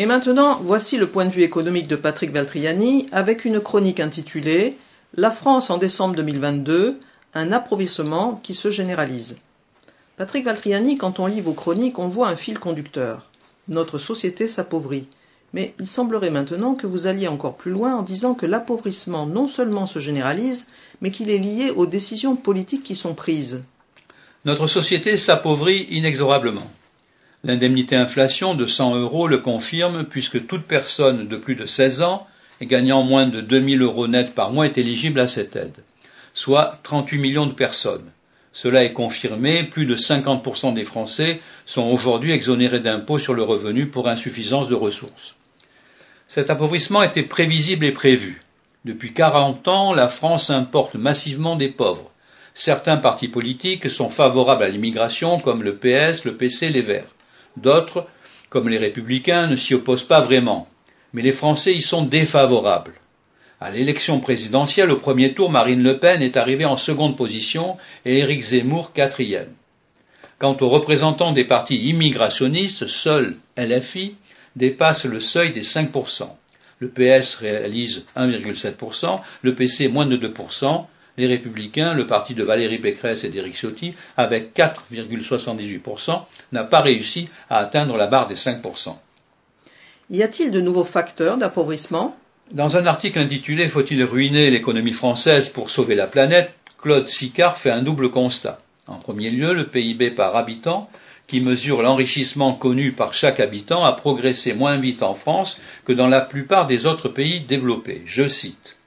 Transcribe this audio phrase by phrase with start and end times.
[0.00, 4.76] Et maintenant, voici le point de vue économique de Patrick Valtriani avec une chronique intitulée
[5.16, 7.00] La France en décembre 2022,
[7.34, 9.34] un appauvrissement qui se généralise.
[10.16, 13.28] Patrick Valtriani, quand on lit vos chroniques, on voit un fil conducteur.
[13.66, 15.08] Notre société s'appauvrit.
[15.52, 19.48] Mais il semblerait maintenant que vous alliez encore plus loin en disant que l'appauvrissement non
[19.48, 20.66] seulement se généralise,
[21.00, 23.62] mais qu'il est lié aux décisions politiques qui sont prises.
[24.44, 26.70] Notre société s'appauvrit inexorablement.
[27.44, 32.26] L'indemnité inflation de 100 euros le confirme puisque toute personne de plus de 16 ans
[32.60, 35.84] et gagnant moins de 2000 euros net par mois est éligible à cette aide,
[36.34, 38.10] soit 38 millions de personnes.
[38.52, 43.86] Cela est confirmé, plus de 50% des Français sont aujourd'hui exonérés d'impôts sur le revenu
[43.86, 45.36] pour insuffisance de ressources.
[46.26, 48.42] Cet appauvrissement était prévisible et prévu.
[48.84, 52.10] Depuis 40 ans, la France importe massivement des pauvres.
[52.54, 57.14] Certains partis politiques sont favorables à l'immigration comme le PS, le PC, les Verts.
[57.60, 58.06] D'autres,
[58.50, 60.68] comme les républicains, ne s'y opposent pas vraiment,
[61.12, 62.94] mais les Français y sont défavorables.
[63.60, 68.18] À l'élection présidentielle, au premier tour, Marine Le Pen est arrivée en seconde position et
[68.18, 69.52] Éric Zemmour quatrième.
[70.38, 74.14] Quant aux représentants des partis immigrationnistes, seul LFI
[74.54, 76.28] dépasse le seuil des 5%.
[76.78, 80.86] Le PS réalise 1,7%, le PC moins de 2%,
[81.18, 87.28] les Républicains, le parti de Valérie Pécresse et d'Éric Ciotti, avec 4,78%, n'a pas réussi
[87.50, 88.96] à atteindre la barre des 5%.
[90.10, 92.16] Y a-t-il de nouveaux facteurs d'appauvrissement?
[92.52, 97.70] Dans un article intitulé Faut-il ruiner l'économie française pour sauver la planète Claude Sicard fait
[97.70, 98.58] un double constat.
[98.86, 100.88] En premier lieu, le PIB par habitant,
[101.26, 106.08] qui mesure l'enrichissement connu par chaque habitant, a progressé moins vite en France que dans
[106.08, 108.02] la plupart des autres pays développés.
[108.06, 108.77] Je cite.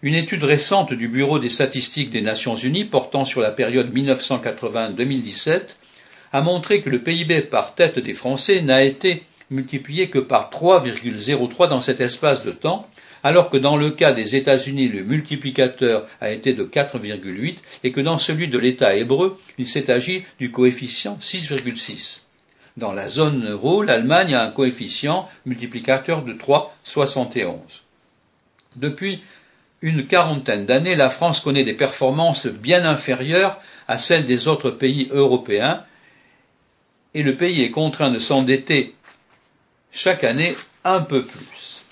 [0.00, 5.74] Une étude récente du Bureau des statistiques des Nations Unies portant sur la période 1980-2017
[6.30, 11.68] a montré que le PIB par tête des Français n'a été multiplié que par 3,03
[11.68, 12.86] dans cet espace de temps,
[13.24, 18.00] alors que dans le cas des États-Unis, le multiplicateur a été de 4,8 et que
[18.00, 22.22] dans celui de l'État hébreu, il s'est agi du coefficient 6,6.
[22.76, 27.56] Dans la zone euro, l'Allemagne a un coefficient multiplicateur de 3,71.
[28.76, 29.22] Depuis
[29.80, 35.08] une quarantaine d'années, la France connaît des performances bien inférieures à celles des autres pays
[35.12, 35.84] européens
[37.14, 38.94] et le pays est contraint de s'endetter
[39.92, 41.82] chaque année un peu plus.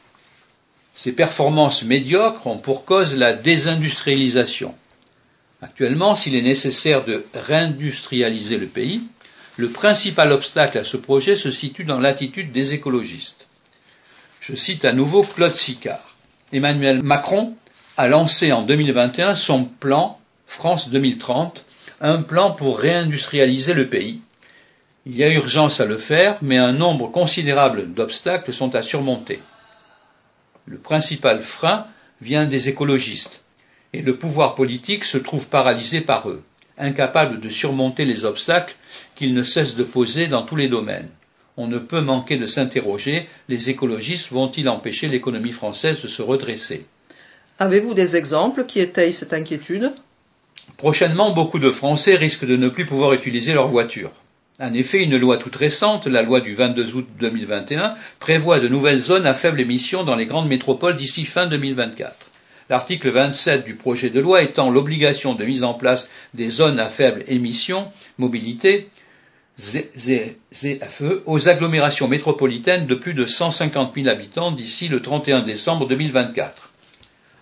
[0.95, 4.75] Ces performances médiocres ont pour cause la désindustrialisation.
[5.63, 9.03] Actuellement, s'il est nécessaire de réindustrialiser le pays,
[9.57, 13.47] le principal obstacle à ce projet se situe dans l'attitude des écologistes.
[14.41, 16.15] Je cite à nouveau Claude Sicard.
[16.53, 17.57] Emmanuel Macron
[17.99, 21.65] a lancé en 2021 son plan France 2030,
[22.01, 24.21] un plan pour réindustrialiser le pays.
[25.07, 29.41] Il y a urgence à le faire, mais un nombre considérable d'obstacles sont à surmonter.
[30.67, 31.87] Le principal frein
[32.21, 33.43] vient des écologistes,
[33.95, 36.43] et le pouvoir politique se trouve paralysé par eux,
[36.77, 38.77] incapable de surmonter les obstacles
[39.15, 41.11] qu'ils ne cessent de poser dans tous les domaines.
[41.57, 46.87] On ne peut manquer de s'interroger, les écologistes vont-ils empêcher l'économie française de se redresser?
[47.59, 49.93] Avez-vous des exemples qui étayent cette inquiétude?
[50.77, 54.13] Prochainement, beaucoup de Français risquent de ne plus pouvoir utiliser leur voiture.
[54.59, 58.99] En effet, une loi toute récente, la loi du 22 août 2021, prévoit de nouvelles
[58.99, 62.15] zones à faible émission dans les grandes métropoles d'ici fin 2024.
[62.69, 66.89] L'article 27 du projet de loi étend l'obligation de mise en place des zones à
[66.89, 68.89] faible émission mobilité
[69.59, 76.66] ZFE aux agglomérations métropolitaines de plus de 150 000 habitants d'ici le 31 décembre 2024.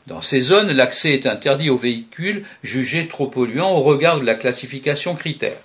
[0.06, 4.34] Dans ces zones, l'accès est interdit aux véhicules jugés trop polluants au regard de la
[4.34, 5.62] classification critère.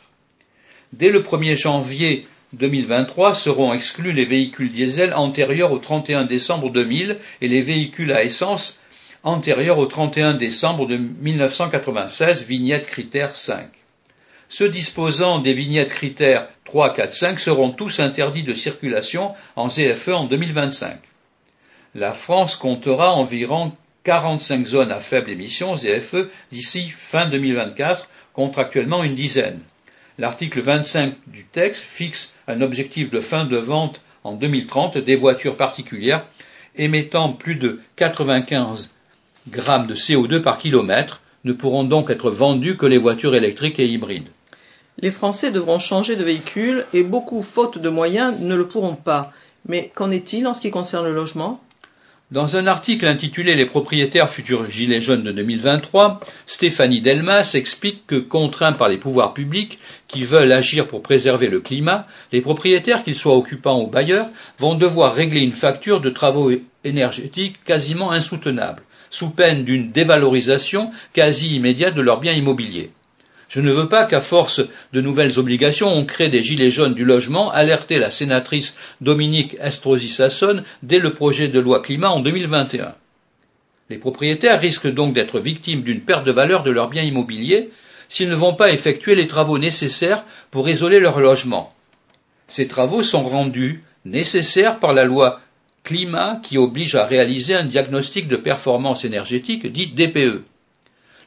[0.93, 7.17] Dès le 1er janvier 2023 seront exclus les véhicules diesel antérieurs au 31 décembre 2000
[7.41, 8.79] et les véhicules à essence
[9.23, 13.67] antérieurs au 31 décembre de 1996, vignette critère 5.
[14.47, 20.09] Ceux disposant des vignettes critères 3, 4, 5 seront tous interdits de circulation en ZFE
[20.09, 20.97] en 2025.
[21.93, 23.73] La France comptera environ
[24.09, 29.59] 45 zones à faible émission ZFE d'ici fin 2024 contre actuellement une dizaine.
[30.17, 35.57] L'article 25 du texte fixe un objectif de fin de vente en 2030 des voitures
[35.57, 36.25] particulières
[36.75, 38.91] émettant plus de 95
[39.47, 43.85] grammes de CO2 par kilomètre ne pourront donc être vendues que les voitures électriques et
[43.85, 44.29] hybrides.
[44.97, 49.31] Les Français devront changer de véhicule et beaucoup, faute de moyens, ne le pourront pas.
[49.67, 51.61] Mais qu'en est-il en ce qui concerne le logement?
[52.31, 58.17] Dans un article intitulé Les propriétaires futurs gilets jaunes de 2023, Stéphanie Delmas explique que,
[58.17, 63.15] contraints par les pouvoirs publics qui veulent agir pour préserver le climat, les propriétaires, qu'ils
[63.15, 64.29] soient occupants ou bailleurs,
[64.59, 66.51] vont devoir régler une facture de travaux
[66.83, 72.91] énergétiques quasiment insoutenable, sous peine d'une dévalorisation quasi immédiate de leurs biens immobiliers.
[73.49, 74.61] Je ne veux pas qu'à force
[74.93, 80.63] de nouvelles obligations, on crée des gilets jaunes du logement, alertait la sénatrice Dominique Estrosi-Sassonne
[80.83, 82.93] dès le projet de loi climat en 2021.
[83.89, 87.71] Les propriétaires risquent donc d'être victimes d'une perte de valeur de leurs biens immobiliers
[88.07, 91.73] s'ils ne vont pas effectuer les travaux nécessaires pour isoler leur logement.
[92.47, 95.41] Ces travaux sont rendus nécessaires par la loi
[95.83, 100.43] climat qui oblige à réaliser un diagnostic de performance énergétique dit DPE.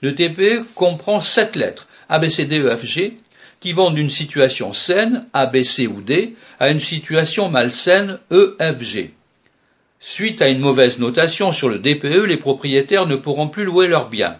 [0.02, 3.14] Le DPE comprend sept lettres ABCDEFG,
[3.60, 9.12] qui vont d'une situation saine, ABC ou D, à une situation malsaine, EFG.
[9.98, 14.10] Suite à une mauvaise notation sur le DPE, les propriétaires ne pourront plus louer leurs
[14.10, 14.36] biens.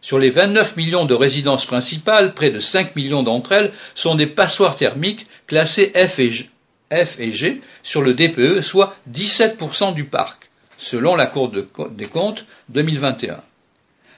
[0.00, 4.26] Sur les 29 millions de résidences principales, près de 5 millions d'entre elles sont des
[4.26, 6.48] passoires thermiques classées F et, G,
[6.92, 10.48] F et G sur le DPE, soit 17% du parc,
[10.78, 11.52] selon la Cour
[11.90, 13.42] des comptes 2021.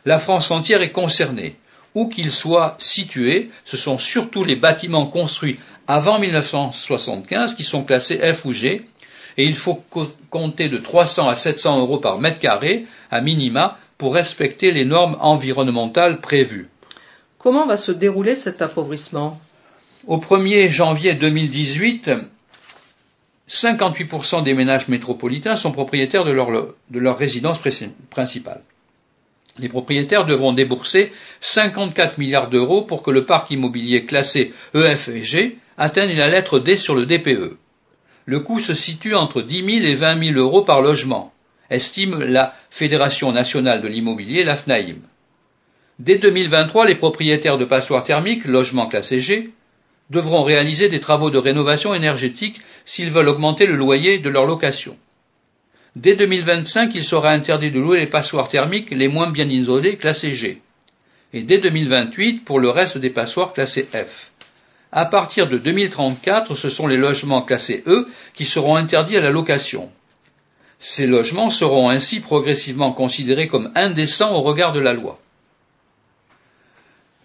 [0.04, 1.56] La France entière est concernée
[1.94, 8.18] où qu'ils soient situés, ce sont surtout les bâtiments construits avant 1975 qui sont classés
[8.32, 8.86] F ou G,
[9.36, 9.82] et il faut
[10.30, 15.16] compter de 300 à 700 euros par mètre carré, à minima, pour respecter les normes
[15.20, 16.68] environnementales prévues.
[17.38, 19.40] Comment va se dérouler cet appauvrissement
[20.06, 22.10] Au 1er janvier 2018,
[23.48, 27.60] 58% des ménages métropolitains sont propriétaires de leur, de leur résidence
[28.10, 28.62] principale.
[29.58, 35.22] Les propriétaires devront débourser 54 milliards d'euros pour que le parc immobilier classé EF et
[35.22, 37.56] G atteigne la lettre D sur le DPE.
[38.26, 41.32] Le coût se situe entre 10 000 et 20 000 euros par logement,
[41.70, 44.96] estime la Fédération nationale de l'immobilier, la FNAIM.
[46.00, 49.50] Dès 2023, les propriétaires de passoires thermiques, logements classés G,
[50.10, 54.96] devront réaliser des travaux de rénovation énergétique s'ils veulent augmenter le loyer de leur location.
[55.96, 60.34] Dès 2025, il sera interdit de louer les passoires thermiques les moins bien isolés classés
[60.34, 60.60] G.
[61.32, 64.32] Et dès 2028 pour le reste des passoires classés F.
[64.90, 69.30] À partir de 2034, ce sont les logements classés E qui seront interdits à la
[69.30, 69.90] location.
[70.80, 75.18] Ces logements seront ainsi progressivement considérés comme indécents au regard de la loi.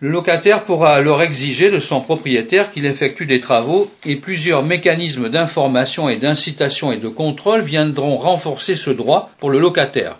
[0.01, 5.27] Le locataire pourra alors exiger de son propriétaire qu'il effectue des travaux et plusieurs mécanismes
[5.27, 10.17] d'information et d'incitation et de contrôle viendront renforcer ce droit pour le locataire.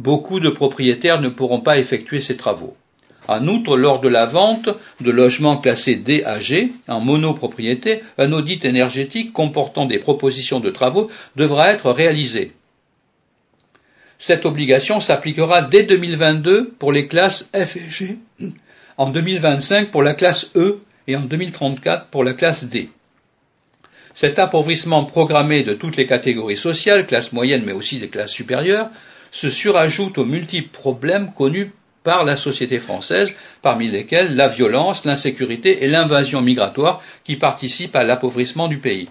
[0.00, 2.74] Beaucoup de propriétaires ne pourront pas effectuer ces travaux.
[3.28, 4.68] En outre, lors de la vente
[5.00, 10.70] de logements classés D à G, en monopropriété, un audit énergétique comportant des propositions de
[10.70, 12.52] travaux devra être réalisé.
[14.18, 18.18] Cette obligation s'appliquera dès 2022 pour les classes F et G
[18.96, 22.90] en 2025 pour la classe E et en 2034 pour la classe D.
[24.14, 28.90] Cet appauvrissement programmé de toutes les catégories sociales, classes moyennes mais aussi des classes supérieures,
[29.32, 31.72] se surajoute aux multiples problèmes connus
[32.04, 38.04] par la société française, parmi lesquels la violence, l'insécurité et l'invasion migratoire qui participent à
[38.04, 39.08] l'appauvrissement du pays.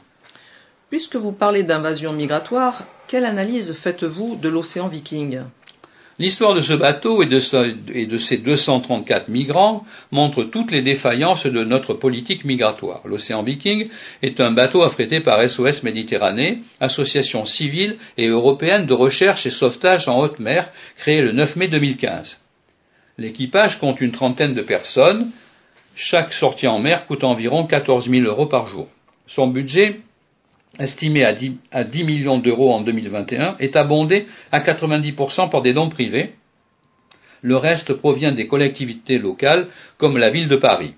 [0.90, 5.42] Puisque vous parlez d'invasion migratoire, quelle analyse faites-vous de l'océan Viking?
[6.20, 11.96] L'histoire de ce bateau et de, ses 234 migrants montre toutes les défaillances de notre
[11.96, 13.02] politique migratoire.
[13.06, 13.90] L'océan Viking
[14.22, 20.08] est un bateau affrété par SOS Méditerranée, association civile et européenne de recherche et sauvetage
[20.08, 22.40] en haute mer, créée le 9 mai 2015.
[23.18, 25.32] L'équipage compte une trentaine de personnes.
[25.96, 28.88] Chaque sortie en mer coûte environ 14 000 euros par jour.
[29.26, 30.02] Son budget
[30.80, 36.34] estimé à 10, millions d'euros en 2021, est abondé à 90% par des dons privés.
[37.42, 40.96] Le reste provient des collectivités locales, comme la ville de Paris.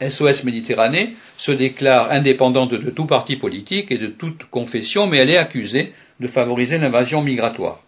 [0.00, 5.30] SOS Méditerranée se déclare indépendante de tout parti politique et de toute confession, mais elle
[5.30, 7.82] est accusée de favoriser l'invasion migratoire.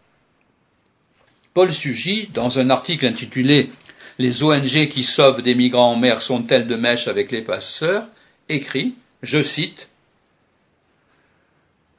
[1.55, 3.71] Paul Sugy, dans un article intitulé
[4.19, 8.07] Les ONG qui sauvent des migrants en mer sont-elles de mèche avec les passeurs,
[8.49, 9.89] écrit, je cite,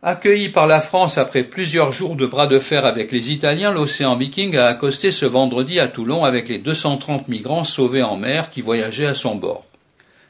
[0.07, 4.15] Accueilli par la France après plusieurs jours de bras de fer avec les Italiens, l'océan
[4.15, 8.62] Viking a accosté ce vendredi à Toulon avec les 230 migrants sauvés en mer qui
[8.62, 9.65] voyageaient à son bord.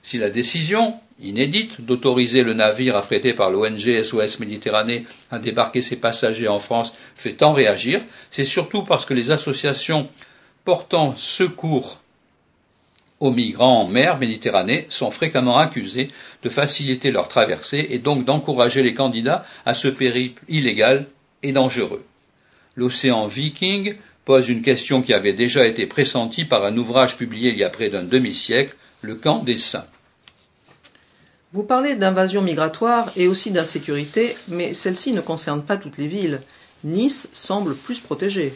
[0.01, 5.98] Si la décision, inédite, d'autoriser le navire affrété par l'ONG SOS Méditerranée à débarquer ses
[5.98, 8.00] passagers en France fait tant réagir,
[8.32, 10.08] c'est surtout parce que les associations
[10.63, 12.00] portant secours
[13.19, 16.12] aux migrants en mer Méditerranée sont fréquemment accusés
[16.43, 21.07] de faciliter leur traversée et donc d'encourager les candidats à ce périple illégal
[21.43, 22.03] et dangereux.
[22.75, 23.95] L'océan Viking
[24.25, 27.69] pose une question qui avait déjà été pressentie par un ouvrage publié il y a
[27.69, 29.86] près d'un demi-siècle, Le camp des saints.
[31.53, 36.41] Vous parlez d'invasion migratoire et aussi d'insécurité, mais celle-ci ne concerne pas toutes les villes.
[36.84, 38.55] Nice semble plus protégée.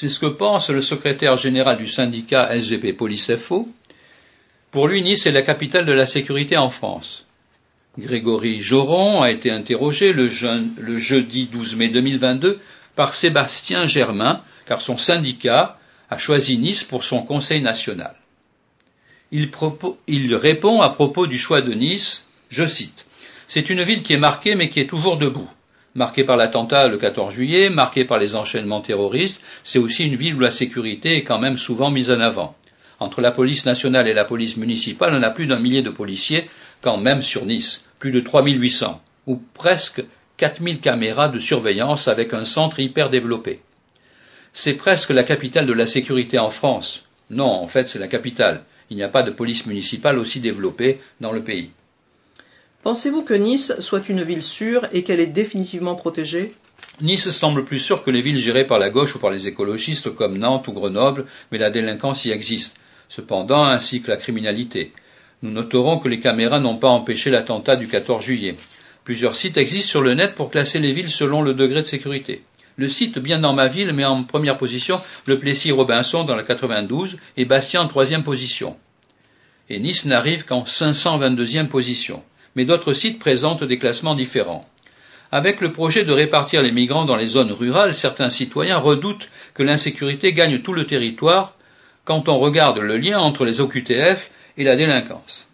[0.00, 3.68] C'est ce que pense le secrétaire général du syndicat SGP Police FO.
[4.70, 7.26] Pour lui, Nice est la capitale de la sécurité en France.
[7.98, 12.60] Grégory Joron a été interrogé le, jeudi 12 mai 2022
[12.94, 18.14] par Sébastien Germain, car son syndicat a choisi Nice pour son conseil national.
[19.32, 19.50] Il,
[20.36, 23.04] répond à propos du choix de Nice, je cite,
[23.48, 25.50] C'est une ville qui est marquée mais qui est toujours debout.
[25.98, 30.36] Marquée par l'attentat le 14 juillet, marquée par les enchaînements terroristes, c'est aussi une ville
[30.36, 32.54] où la sécurité est quand même souvent mise en avant.
[33.00, 36.48] Entre la police nationale et la police municipale, on a plus d'un millier de policiers
[36.82, 40.04] quand même sur Nice, plus de 3800, ou presque
[40.36, 43.58] 4000 caméras de surveillance avec un centre hyper développé.
[44.52, 47.06] C'est presque la capitale de la sécurité en France.
[47.28, 48.62] Non, en fait, c'est la capitale.
[48.88, 51.72] Il n'y a pas de police municipale aussi développée dans le pays.
[52.82, 56.54] Pensez-vous que Nice soit une ville sûre et qu'elle est définitivement protégée?
[57.00, 60.14] Nice semble plus sûre que les villes gérées par la gauche ou par les écologistes
[60.14, 62.76] comme Nantes ou Grenoble, mais la délinquance y existe,
[63.08, 64.92] cependant ainsi que la criminalité.
[65.42, 68.56] Nous noterons que les caméras n'ont pas empêché l'attentat du 14 juillet.
[69.04, 72.42] Plusieurs sites existent sur le net pour classer les villes selon le degré de sécurité.
[72.76, 77.16] Le site Bien dans ma ville met en première position le Plessis-Robinson dans la 92
[77.36, 78.76] et Bastien en troisième position.
[79.68, 82.22] Et Nice n'arrive qu'en 522e position.
[82.54, 84.64] Mais d'autres sites présentent des classements différents.
[85.30, 89.62] Avec le projet de répartir les migrants dans les zones rurales, certains citoyens redoutent que
[89.62, 91.54] l'insécurité gagne tout le territoire
[92.04, 95.46] quand on regarde le lien entre les OQTF et la délinquance.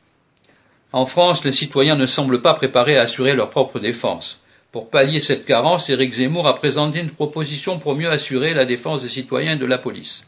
[0.92, 4.40] En France, les citoyens ne semblent pas préparés à assurer leur propre défense.
[4.70, 9.02] Pour pallier cette carence, Éric Zemmour a présenté une proposition pour mieux assurer la défense
[9.02, 10.24] des citoyens et de la police.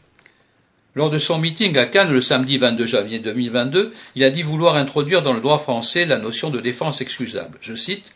[0.97, 4.77] Lors de son meeting à Cannes le samedi 22 janvier 2022, il a dit vouloir
[4.77, 7.59] introduire dans le droit français la notion de défense excusable.
[7.61, 8.11] Je cite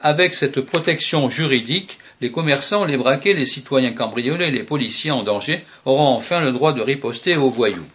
[0.00, 5.64] Avec cette protection juridique, les commerçants, les braquets, les citoyens cambriolés, les policiers en danger
[5.84, 7.86] auront enfin le droit de riposter aux voyous.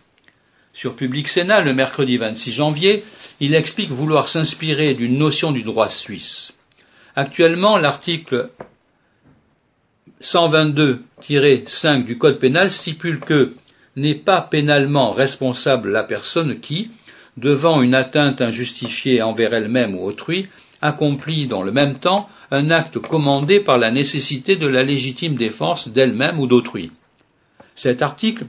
[0.71, 3.03] Sur Public Sénat, le mercredi 26 janvier,
[3.41, 6.53] il explique vouloir s'inspirer d'une notion du droit suisse.
[7.17, 8.49] Actuellement, l'article
[10.21, 13.55] 122-5 du Code pénal stipule que
[13.95, 16.91] n'est pas pénalement responsable la personne qui,
[17.37, 20.47] devant une atteinte injustifiée envers elle-même ou autrui,
[20.81, 25.87] accomplit dans le même temps un acte commandé par la nécessité de la légitime défense
[25.87, 26.91] d'elle-même ou d'autrui.
[27.75, 28.45] Cet article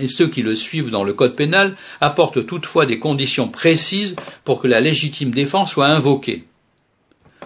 [0.00, 4.60] et ceux qui le suivent dans le Code pénal apportent toutefois des conditions précises pour
[4.60, 6.44] que la légitime défense soit invoquée.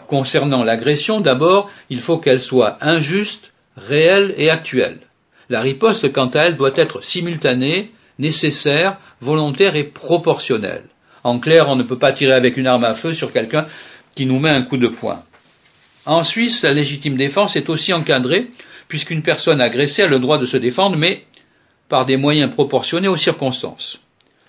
[0.07, 5.01] Concernant l'agression, d'abord, il faut qu'elle soit injuste, réelle et actuelle.
[5.49, 10.85] La riposte, quant à elle, doit être simultanée, nécessaire, volontaire et proportionnelle.
[11.25, 13.67] En clair, on ne peut pas tirer avec une arme à feu sur quelqu'un
[14.15, 15.23] qui nous met un coup de poing.
[16.07, 18.49] En Suisse, la légitime défense est aussi encadrée,
[18.89, 21.25] puisqu'une personne agressée a le droit de se défendre, mais
[21.89, 24.01] par des moyens proportionnés aux circonstances.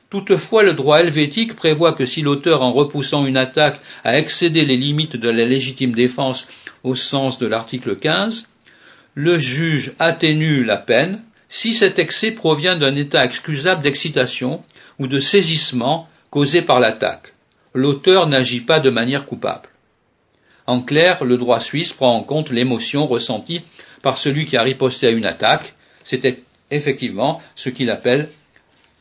[0.10, 4.76] Toutefois, le droit helvétique prévoit que si l'auteur, en repoussant une attaque, a excédé les
[4.76, 6.48] limites de la légitime défense
[6.84, 8.49] au sens de l'article 15,
[9.22, 14.64] le juge atténue la peine si cet excès provient d'un état excusable d'excitation
[14.98, 17.34] ou de saisissement causé par l'attaque.
[17.74, 19.68] L'auteur n'agit pas de manière coupable.
[20.68, 23.62] En clair, le droit suisse prend en compte l'émotion ressentie
[24.02, 25.74] par celui qui a riposté à une attaque.
[26.06, 28.30] C'était effectivement ce qu'il appelle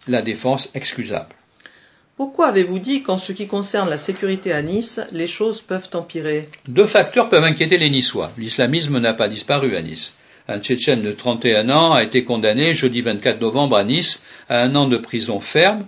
[0.09, 1.38] la défense excusable.
[2.19, 6.49] Pourquoi avez-vous dit qu'en ce qui concerne la sécurité à Nice, les choses peuvent empirer?
[6.67, 8.33] Deux facteurs peuvent inquiéter les Niçois.
[8.37, 10.17] L'islamisme n'a pas disparu à Nice.
[10.49, 14.75] Un Tchétchène de 31 ans a été condamné jeudi 24 novembre à Nice à un
[14.75, 15.87] an de prison ferme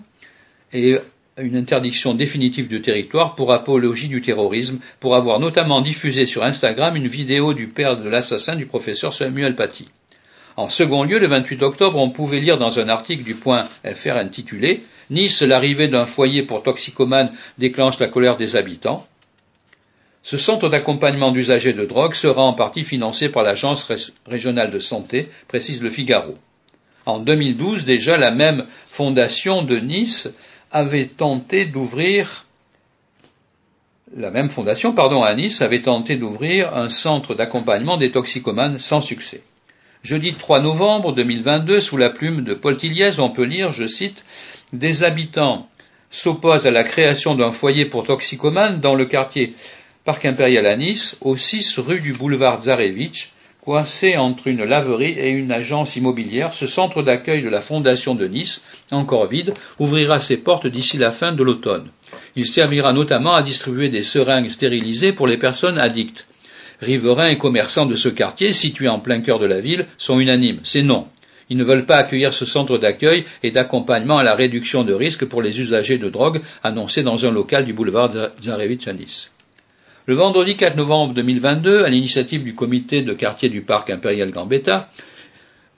[0.72, 0.99] et
[1.37, 6.94] une interdiction définitive du territoire pour apologie du terrorisme, pour avoir notamment diffusé sur Instagram
[6.94, 9.88] une vidéo du père de l'assassin du professeur Samuel Paty.
[10.56, 14.16] En second lieu, le 28 octobre, on pouvait lire dans un article du point FR
[14.16, 19.07] intitulé Nice, l'arrivée d'un foyer pour toxicomanes déclenche la colère des habitants.
[20.23, 23.90] Ce centre d'accompagnement d'usagers de drogue sera en partie financé par l'Agence
[24.26, 26.35] régionale de santé, précise le Figaro.
[27.07, 30.33] En 2012, déjà, la même fondation de Nice
[30.71, 32.47] avait tenté d'ouvrir
[34.17, 39.00] la même fondation, pardon, à Nice avait tenté d'ouvrir un centre d'accompagnement des toxicomanes sans
[39.00, 39.43] succès.
[40.02, 44.25] Jeudi 3 novembre 2022, sous la plume de Paul Tilliez, on peut lire, je cite,
[44.73, 45.69] des habitants
[46.11, 49.55] s'opposent à la création d'un foyer pour toxicomanes dans le quartier
[50.05, 55.31] Parc impérial à Nice, au 6 rue du boulevard Tsarevitch, coincé entre une laverie et
[55.31, 60.39] une agence immobilière, ce centre d'accueil de la Fondation de Nice, encore vide, ouvrira ses
[60.39, 61.91] portes d'ici la fin de l'automne.
[62.35, 66.27] Il servira notamment à distribuer des seringues stérilisées pour les personnes addictes.
[66.81, 70.61] Riverains et commerçants de ce quartier, situé en plein cœur de la ville, sont unanimes.
[70.65, 71.07] C'est non.
[71.50, 75.26] Ils ne veulent pas accueillir ce centre d'accueil et d'accompagnement à la réduction de risques
[75.26, 79.33] pour les usagers de drogue annoncé dans un local du boulevard Zarevitch à Nice.
[80.07, 84.88] Le vendredi 4 novembre 2022, à l'initiative du comité de quartier du parc impérial Gambetta,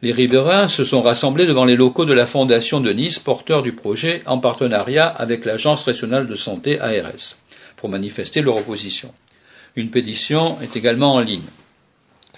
[0.03, 3.73] les riverains se sont rassemblés devant les locaux de la Fondation de Nice, porteur du
[3.73, 7.37] projet, en partenariat avec l'Agence régionale de santé ARS,
[7.77, 9.13] pour manifester leur opposition.
[9.77, 11.49] Une pétition est également en ligne.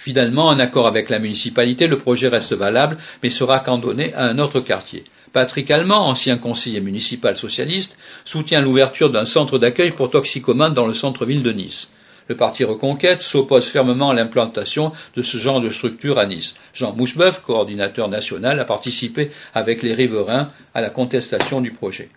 [0.05, 4.39] Finalement, en accord avec la municipalité, le projet reste valable, mais sera cantonné à un
[4.39, 5.05] autre quartier.
[5.33, 7.97] Patrick Allemand, ancien conseiller municipal socialiste,
[8.27, 11.91] soutient l'ouverture d'un centre d'accueil pour toxicomanes dans le centre-ville de Nice.
[12.29, 16.55] Le parti Reconquête s'oppose fermement à l'implantation de ce genre de structure à Nice.
[16.75, 22.11] Jean Mouchebeuf, coordinateur national, a participé avec les riverains à la contestation du projet.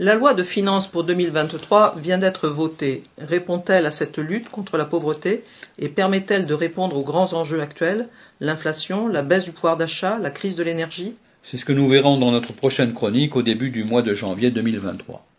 [0.00, 3.02] La loi de finances pour 2023 vient d'être votée.
[3.18, 5.42] Répond-elle à cette lutte contre la pauvreté
[5.76, 10.30] et permet-elle de répondre aux grands enjeux actuels, l'inflation, la baisse du pouvoir d'achat, la
[10.30, 11.16] crise de l'énergie?
[11.42, 14.52] C'est ce que nous verrons dans notre prochaine chronique au début du mois de janvier
[14.52, 15.28] 2023.